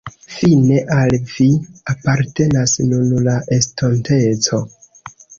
[0.35, 1.49] Fine al vi
[1.93, 4.61] apartenas nun la estonteco.